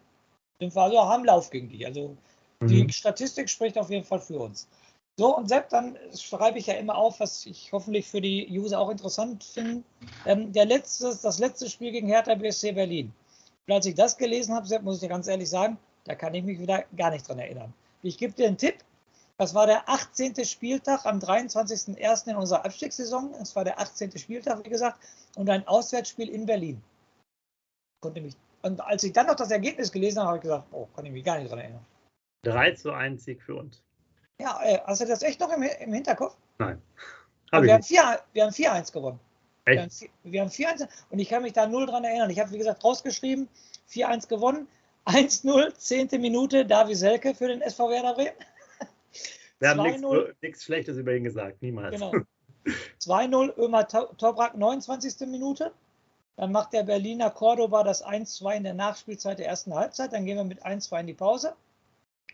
[0.61, 1.85] sind wir also haben Lauf gegen die.
[1.87, 2.17] Also
[2.63, 2.91] die mhm.
[2.91, 4.69] Statistik spricht auf jeden Fall für uns.
[5.19, 8.79] So, und Sepp, dann schreibe ich ja immer auf, was ich hoffentlich für die User
[8.79, 9.83] auch interessant finde.
[10.25, 13.13] Ähm, der letzte, das letzte Spiel gegen Hertha BSC Berlin.
[13.67, 16.35] Und als ich das gelesen habe, Sepp, muss ich dir ganz ehrlich sagen, da kann
[16.35, 17.73] ich mich wieder gar nicht dran erinnern.
[18.03, 18.77] Ich gebe dir einen Tipp.
[19.40, 20.44] Das war der 18.
[20.44, 22.29] Spieltag am 23.01.
[22.29, 23.33] in unserer Abstiegssaison.
[23.40, 24.18] Es war der 18.
[24.18, 25.00] Spieltag, wie gesagt,
[25.35, 26.83] und ein Auswärtsspiel in Berlin.
[28.03, 30.88] Konnte mich, und als ich dann noch das Ergebnis gelesen habe, habe ich gesagt, oh,
[30.94, 31.87] kann ich mich gar nicht dran erinnern.
[32.42, 33.83] 3 zu 1 Sieg für uns.
[34.42, 36.37] Ja, äh, hast du das echt noch im, im Hinterkopf?
[36.59, 36.83] Nein.
[37.50, 39.20] Hab wir, haben 4, wir haben 4-1 gewonnen.
[39.64, 40.11] Echt?
[40.22, 42.29] Wir haben 4-1 und ich kann mich da null dran erinnern.
[42.29, 43.48] Ich habe, wie gesagt, rausgeschrieben,
[43.90, 44.68] 4-1 gewonnen.
[45.07, 46.20] 1-0, 10.
[46.20, 48.35] Minute, Davi Selke für den SV Werder Bremen.
[49.59, 51.92] Wir haben nichts Schlechtes über ihn gesagt, niemals.
[51.94, 52.12] Genau.
[53.01, 55.27] 2-0, Ömer Toprak, 29.
[55.29, 55.73] Minute.
[56.37, 60.12] Dann macht der Berliner Cordoba das 1-2 in der Nachspielzeit der ersten Halbzeit.
[60.12, 61.55] Dann gehen wir mit 1-2 in die Pause.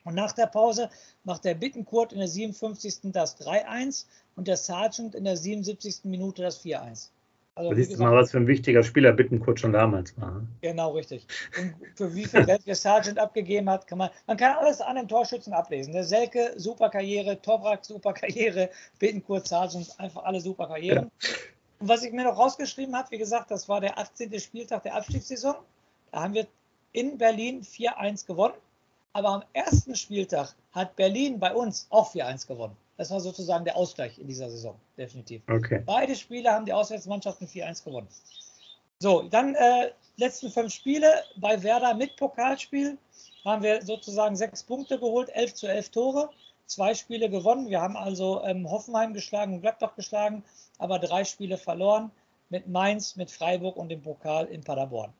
[0.04, 0.90] Und nach der Pause
[1.24, 3.12] macht der Bittenkurt in der 57.
[3.12, 6.04] das 3-1 und der Sargent in der 77.
[6.04, 7.08] Minute das 4-1.
[7.56, 10.30] Also, da siehst du mal, was für ein wichtiger Spieler Bittenkurt schon damals war.
[10.30, 10.46] Ne?
[10.60, 11.26] Genau, richtig.
[11.58, 14.96] Und für wie viel Geld der Sargent abgegeben hat, kann man, man kann alles an
[14.96, 15.94] den Torschützen ablesen.
[15.94, 21.10] Der Selke, super Karriere, Toprak, super Karriere, Bittenkurt, Sargent, einfach alle super Karrieren.
[21.22, 21.28] Ja.
[21.78, 24.38] Und was ich mir noch rausgeschrieben habe, wie gesagt, das war der 18.
[24.38, 25.54] Spieltag der Abstiegssaison.
[26.12, 26.46] Da haben wir
[26.92, 28.54] in Berlin 4-1 gewonnen.
[29.14, 32.76] Aber am ersten Spieltag hat Berlin bei uns auch 4-1 gewonnen.
[32.96, 35.42] Das war sozusagen der Ausgleich in dieser Saison, definitiv.
[35.48, 35.82] Okay.
[35.84, 38.08] Beide Spiele haben die Auswärtsmannschaften 4-1 gewonnen.
[38.98, 42.96] So, dann äh, letzten fünf Spiele bei Werder mit Pokalspiel
[43.44, 46.30] haben wir sozusagen sechs Punkte geholt, 11 zu 11 Tore,
[46.66, 47.68] zwei Spiele gewonnen.
[47.68, 50.42] Wir haben also ähm, Hoffenheim geschlagen und Gladbach geschlagen,
[50.78, 52.10] aber drei Spiele verloren
[52.48, 55.12] mit Mainz, mit Freiburg und dem Pokal in Paderborn.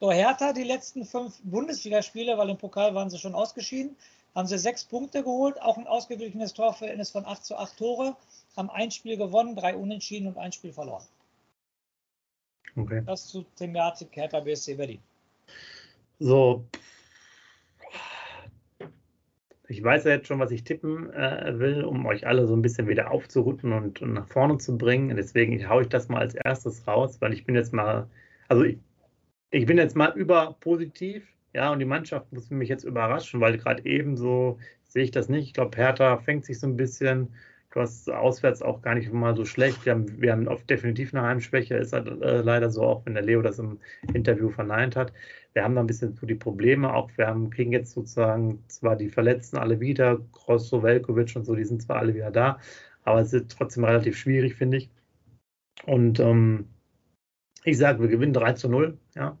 [0.00, 3.96] So, Hertha die letzten fünf Bundesligaspiele, weil im Pokal waren sie schon ausgeschieden,
[4.34, 8.16] haben sie sechs Punkte geholt, auch ein ausgeglichenes Torverhältnis von 8 zu 8 Tore,
[8.56, 11.04] haben ein Spiel gewonnen, drei Unentschieden und ein Spiel verloren.
[12.76, 13.02] Okay.
[13.06, 15.00] Das zu Thematik Hertha BSC Berlin.
[16.18, 16.66] So,
[19.68, 22.62] ich weiß ja jetzt schon, was ich tippen äh, will, um euch alle so ein
[22.62, 25.16] bisschen wieder aufzurütten und, und, nach vorne zu bringen.
[25.16, 28.08] Deswegen haue ich das mal als erstes raus, weil ich bin jetzt mal,
[28.48, 28.78] also ich,
[29.50, 33.82] ich bin jetzt mal überpositiv ja, und die Mannschaft muss mich jetzt überraschen, weil gerade
[33.86, 35.46] eben so sehe ich das nicht.
[35.46, 37.28] Ich glaube, Hertha fängt sich so ein bisschen.
[37.70, 39.86] Du hast auswärts auch gar nicht mal so schlecht.
[39.86, 43.14] Wir haben, wir haben oft definitiv eine Heimschwäche, ist halt, äh, leider so, auch wenn
[43.14, 43.78] der Leo das im
[44.12, 45.14] Interview verneint hat.
[45.54, 46.92] Wir haben da ein bisschen so die Probleme.
[46.92, 51.54] Auch wir haben, kriegen jetzt sozusagen zwar die Verletzten alle wieder, Grosso, Velkovic und so,
[51.54, 52.58] die sind zwar alle wieder da,
[53.04, 54.90] aber es ist trotzdem relativ schwierig, finde ich.
[55.86, 56.68] Und ähm,
[57.66, 58.96] ich sage, wir gewinnen 3 zu 0.
[59.16, 59.36] Ja,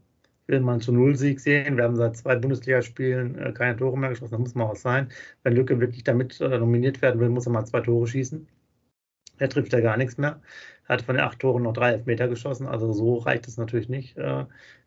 [0.48, 1.76] will man zu Null-Sieg sehen.
[1.76, 4.32] Wir haben seit zwei Bundesligaspielen äh, keine Tore mehr geschossen.
[4.32, 5.10] Da muss mal was sein.
[5.44, 8.48] Wenn Lücke wirklich damit äh, nominiert werden will, muss er mal zwei Tore schießen.
[9.38, 10.40] Er trifft ja gar nichts mehr.
[10.88, 12.66] Er hat von den acht Toren noch drei Elfmeter geschossen.
[12.66, 14.44] Also so reicht es natürlich nicht äh,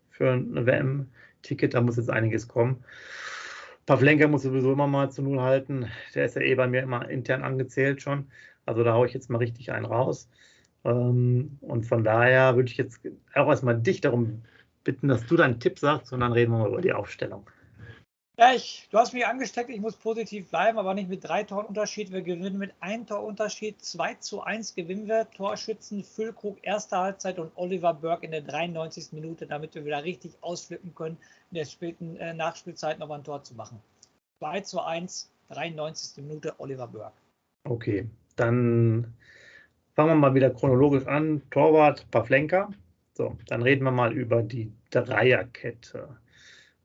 [0.10, 1.74] für ein WM-Ticket.
[1.74, 2.84] Da muss jetzt einiges kommen.
[3.86, 5.88] Pavlenka muss sowieso immer mal zu Null halten.
[6.14, 8.30] Der ist ja eh bei mir immer intern angezählt schon.
[8.66, 10.30] Also da haue ich jetzt mal richtig einen raus.
[10.86, 13.02] Ähm, und von daher würde ich jetzt
[13.36, 14.44] auch erstmal dich darum
[14.84, 17.50] bitten, dass du deinen Tipp sagst und dann reden wir mal über die Aufstellung.
[18.40, 21.66] Ja, ich, du hast mich angesteckt, ich muss positiv bleiben, aber nicht mit drei Toren
[21.66, 22.10] Unterschied.
[22.14, 23.84] Wir gewinnen mit einem Torunterschied.
[23.84, 25.30] 2 zu 1 gewinnen wir.
[25.32, 29.12] Torschützen Füllkrug erste Halbzeit und Oliver Burke in der 93.
[29.12, 31.18] Minute, damit wir wieder richtig ausflippen können,
[31.52, 33.82] in der späten äh, Nachspielzeit noch ein Tor zu machen.
[34.40, 36.24] 2 zu 1, 93.
[36.24, 37.18] Minute Oliver Burke.
[37.68, 39.14] Okay, dann
[40.00, 41.42] fangen wir mal wieder chronologisch an.
[41.52, 42.70] Torwart Pavlenka.
[43.16, 46.08] So, dann reden wir mal über die Dreierkette.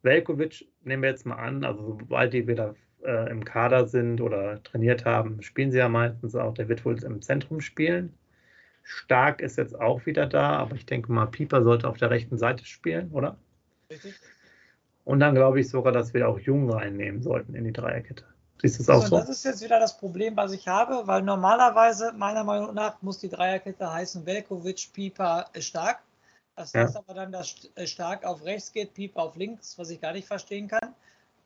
[0.02, 2.74] Velkovic nehmen wir jetzt mal an, also sobald die wieder
[3.04, 6.54] äh, im Kader sind oder trainiert haben, spielen sie ja meistens auch.
[6.54, 8.12] Der wird wohl im Zentrum spielen.
[8.82, 12.36] Stark ist jetzt auch wieder da, aber ich denke mal, Pieper sollte auf der rechten
[12.36, 13.36] Seite spielen, oder?
[13.92, 14.18] Richtig.
[15.04, 18.24] Und dann glaube ich sogar, dass wir auch Jung reinnehmen sollten in die Dreierkette.
[18.62, 19.16] Siehst du es auch also, so?
[19.18, 23.18] Das ist jetzt wieder das Problem, was ich habe, weil normalerweise, meiner Meinung nach, muss
[23.18, 26.02] die Dreierkette heißen Velkovic, Pieper, Stark.
[26.56, 27.00] Das heißt ja.
[27.00, 30.26] aber dann, dass äh, Stark auf rechts geht, Piep auf links, was ich gar nicht
[30.26, 30.94] verstehen kann.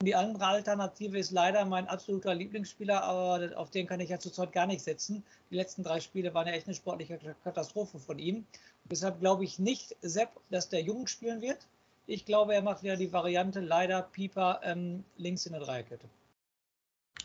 [0.00, 4.18] Und die andere Alternative ist leider mein absoluter Lieblingsspieler, aber auf den kann ich ja
[4.20, 5.24] zurzeit gar nicht setzen.
[5.50, 8.36] Die letzten drei Spiele waren ja echt eine sportliche Katastrophe von ihm.
[8.36, 11.66] Und deshalb glaube ich nicht, Sepp, dass der Jung spielen wird.
[12.06, 16.08] Ich glaube, er macht wieder die Variante leider Pieper ähm, links in der Dreierkette.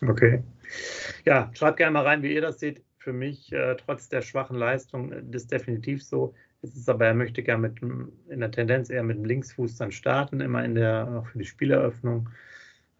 [0.02, 0.42] Okay.
[1.24, 2.82] Ja, schreibt gerne mal rein, wie ihr das seht.
[2.98, 6.34] Für mich, äh, trotz der schwachen Leistung, äh, ist definitiv so.
[6.62, 9.92] Es ist aber, er möchte gerne mit in der Tendenz eher mit dem Linksfuß dann
[9.92, 12.30] starten, immer in der, auch für die Spieleröffnung.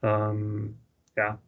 [0.02, 0.76] Ähm,
[1.16, 1.38] ja,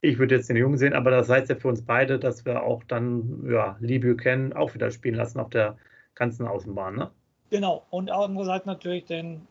[0.00, 2.62] ich würde jetzt den Jungen sehen, aber das heißt ja für uns beide, dass wir
[2.62, 5.76] auch dann, ja, Lee Buchanan auch wieder spielen lassen auf der
[6.14, 7.10] ganzen Außenbahn, ne?
[7.50, 9.46] Genau, und andererseits natürlich den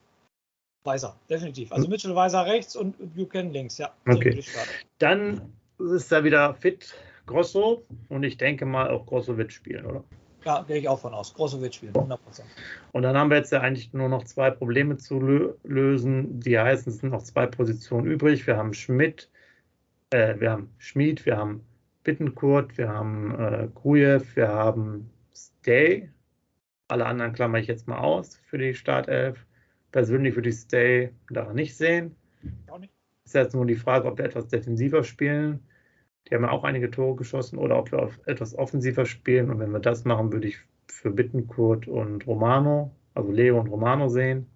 [0.88, 1.72] Weiser, definitiv.
[1.72, 1.92] Also hm.
[1.92, 3.92] Mitchell Weiser rechts und Buchanan links, ja.
[4.08, 4.44] Okay.
[4.98, 6.96] Dann ist er wieder fit,
[7.28, 10.04] Grosso, und ich denke mal, auch Grosso wird spielen, oder?
[10.48, 11.34] Ja, gehe ich auch von aus.
[11.34, 12.18] Große spielen, 100%.
[12.94, 16.40] Und dann haben wir jetzt ja eigentlich nur noch zwei Probleme zu lö lösen.
[16.40, 18.48] Die heißen, es sind noch zwei Positionen übrig.
[18.48, 19.30] Wir haben Schmidt,
[20.12, 21.66] äh, wir haben Schmid, wir haben
[22.06, 26.10] Bittenkurt, wir haben äh, Grujew, wir haben Stay.
[26.88, 29.46] Alle anderen klammer ich jetzt mal aus für die Startelf.
[29.92, 32.16] Persönlich würde ich Stay da nicht sehen.
[32.70, 32.94] Auch nicht.
[33.26, 35.60] Ist jetzt nur die Frage, ob wir etwas defensiver spielen.
[36.28, 39.50] Die haben ja auch einige Tore geschossen oder ob wir etwas offensiver spielen.
[39.50, 44.10] Und wenn wir das machen, würde ich für Bittenkurt und Romano, also Leo und Romano
[44.10, 44.48] sehen.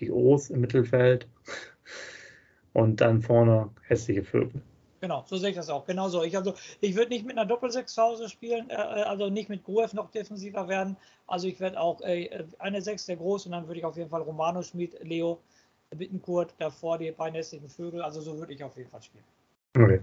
[0.00, 1.28] Die O's im Mittelfeld.
[2.72, 4.62] Und dann vorne hässliche Vögel.
[5.02, 5.84] Genau, so sehe ich das auch.
[5.84, 6.22] Genau.
[6.22, 9.48] Ich, also, ich würde nicht mit einer Doppel-6 zu Hause spielen, äh, äh also nicht
[9.48, 10.96] mit Gruev noch defensiver werden.
[11.26, 14.10] Also ich werde auch äh, eine 6 der groß und dann würde ich auf jeden
[14.10, 15.40] Fall Romano Schmid, Leo,
[15.90, 18.00] Bittenkurt, davor die beiden hässlichen Vögel.
[18.00, 19.24] Also so würde ich auf jeden Fall spielen.
[19.76, 20.00] Okay.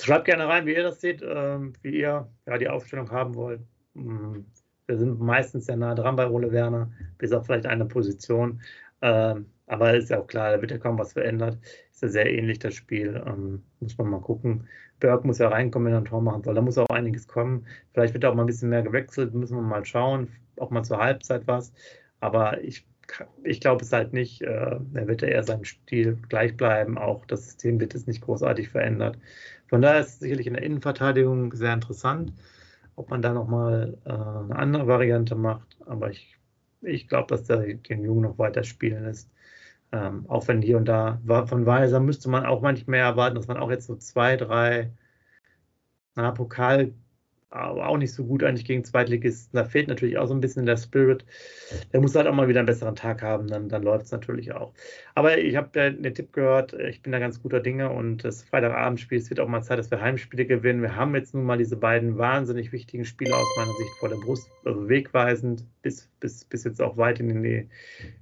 [0.00, 3.60] Schreibt gerne rein, wie ihr das seht, ähm, wie ihr ja, die Aufstellung haben wollt.
[3.92, 4.38] Mm,
[4.86, 8.62] wir sind meistens sehr nah dran bei Ole Werner, bis auf vielleicht eine Position.
[9.02, 11.58] Ähm, aber ist ja auch klar, da wird ja kaum was verändert.
[11.90, 13.22] Ist ja sehr ähnlich das Spiel.
[13.26, 14.68] Ähm, muss man mal gucken.
[15.00, 16.54] Berg muss ja reinkommen, wenn er ein Tor machen soll.
[16.54, 17.66] Da muss auch einiges kommen.
[17.92, 20.28] Vielleicht wird auch mal ein bisschen mehr gewechselt, müssen wir mal schauen.
[20.58, 21.72] Auch mal zur Halbzeit was.
[22.20, 22.86] Aber ich,
[23.44, 24.42] ich glaube es halt nicht.
[24.42, 26.98] Äh, er wird ja eher seinem Stil gleich bleiben.
[26.98, 29.18] Auch das System wird es nicht großartig verändert.
[29.68, 32.32] Von daher ist es sicherlich in der Innenverteidigung sehr interessant,
[32.96, 35.78] ob man da nochmal äh, eine andere Variante macht.
[35.86, 36.36] Aber ich,
[36.82, 39.30] ich glaube, dass der den Jungen noch weiter spielen lässt.
[39.92, 43.58] Ähm, auch wenn hier und da von Weiser müsste man auch manchmal erwarten, dass man
[43.58, 44.90] auch jetzt so zwei, drei,
[46.14, 46.94] na, Pokal,
[47.52, 49.56] aber auch nicht so gut eigentlich gegen Zweitligisten.
[49.56, 51.24] Da fehlt natürlich auch so ein bisschen der Spirit.
[51.92, 54.52] Der muss halt auch mal wieder einen besseren Tag haben, dann, dann läuft es natürlich
[54.52, 54.72] auch.
[55.14, 58.42] Aber ich habe ja den Tipp gehört, ich bin da ganz guter Dinge und das
[58.42, 60.80] Freitagabendspiel, es wird auch mal Zeit, dass wir Heimspiele gewinnen.
[60.80, 64.16] Wir haben jetzt nun mal diese beiden wahnsinnig wichtigen Spiele aus meiner Sicht vor der
[64.16, 67.68] Brust, also wegweisend bis, bis, bis jetzt auch weit in die,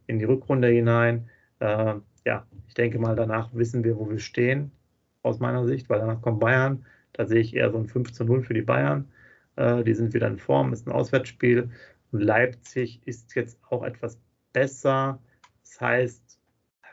[0.08, 1.28] in die Rückrunde hinein
[1.60, 1.94] äh,
[2.26, 4.72] ja, ich denke mal, danach wissen wir, wo wir stehen,
[5.22, 6.84] aus meiner Sicht, weil danach kommt Bayern.
[7.12, 9.10] Da sehe ich eher so ein 5 zu 0 für die Bayern.
[9.56, 11.70] Äh, die sind wieder in Form, ist ein Auswärtsspiel.
[12.12, 14.18] Und Leipzig ist jetzt auch etwas
[14.52, 15.20] besser.
[15.62, 16.40] Das heißt,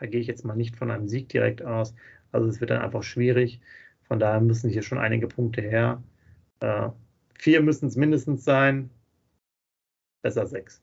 [0.00, 1.94] da gehe ich jetzt mal nicht von einem Sieg direkt aus.
[2.32, 3.60] Also es wird dann einfach schwierig.
[4.02, 6.02] Von daher müssen hier schon einige Punkte her.
[6.60, 6.90] Äh,
[7.34, 8.90] vier müssen es mindestens sein.
[10.22, 10.82] Besser sechs.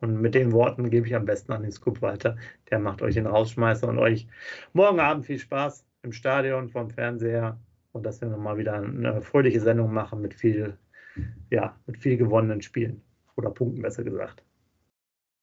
[0.00, 2.36] Und mit den Worten gebe ich am besten an den Scoop weiter.
[2.70, 4.26] Der macht euch den Rausschmeißer und euch
[4.72, 7.58] morgen Abend viel Spaß im Stadion, vom Fernseher
[7.92, 10.78] und dass wir nochmal wieder eine fröhliche Sendung machen mit viel,
[11.50, 13.02] ja, mit viel gewonnenen Spielen
[13.36, 14.42] oder Punkten, besser gesagt.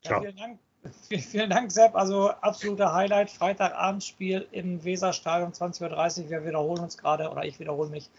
[0.04, 0.24] Ciao.
[0.24, 0.60] Ja, vielen Dank.
[1.10, 1.96] Vielen Dank, Sepp.
[1.96, 3.32] Also absoluter Highlight.
[3.32, 6.30] Freitagabendspiel im Weserstadion 20.30 Uhr.
[6.30, 8.12] Wir wiederholen uns gerade oder ich wiederhole mich.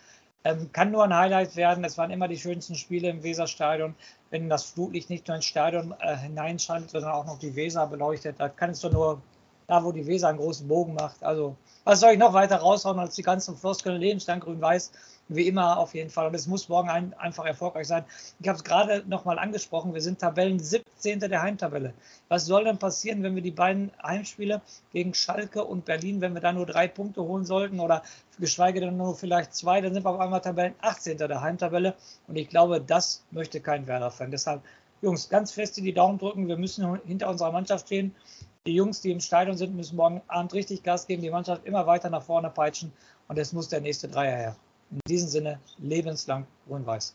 [0.46, 1.82] Ähm, kann nur ein Highlight werden.
[1.82, 3.96] Es waren immer die schönsten Spiele im Weserstadion.
[4.30, 8.36] Wenn das Flutlicht nicht nur ins Stadion äh, hineinschaltet, sondern auch noch die Weser beleuchtet,
[8.38, 9.20] da kann es doch nur
[9.66, 11.24] da, wo die Weser einen großen Bogen macht.
[11.24, 14.92] Also, was soll ich noch weiter raushauen als die ganzen Floskeln Lebenslang grün-weiß?
[15.28, 16.28] Wie immer auf jeden Fall.
[16.28, 18.04] Und es muss morgen ein, einfach erfolgreich sein.
[18.38, 19.94] Ich habe es gerade nochmal angesprochen.
[19.94, 20.60] Wir sind Tabellen
[20.98, 21.20] 17.
[21.30, 21.94] der Heimtabelle.
[22.28, 26.40] Was soll denn passieren, wenn wir die beiden Heimspiele gegen Schalke und Berlin, wenn wir
[26.40, 28.02] da nur drei Punkte holen sollten oder
[28.38, 31.18] geschweige denn nur vielleicht zwei, dann sind wir auf einmal Tabellen 18.
[31.18, 31.94] der Heimtabelle.
[32.26, 34.30] Und ich glaube, das möchte kein Werder-Fan.
[34.30, 34.62] Deshalb,
[35.02, 36.48] Jungs, ganz fest in die Daumen drücken.
[36.48, 38.14] Wir müssen hinter unserer Mannschaft stehen.
[38.66, 41.86] Die Jungs, die im Stadion sind, müssen morgen Abend richtig Gas geben, die Mannschaft immer
[41.86, 42.92] weiter nach vorne peitschen.
[43.28, 44.56] Und es muss der nächste Dreier her.
[44.90, 47.14] In diesem Sinne, lebenslang grün-weiß.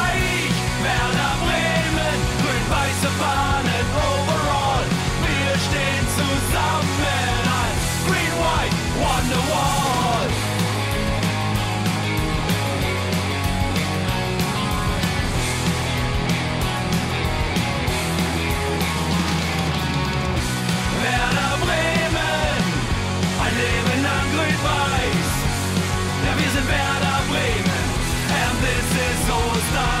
[5.23, 10.29] Wir stehen zusammen als Green White Wonderwall.
[21.01, 22.63] Werder Bremen,
[23.43, 25.31] ein Leben lang grün-weiß.
[26.25, 27.85] Ja, wir sind Werder Bremen,
[28.41, 30.00] and this is Osterdeich.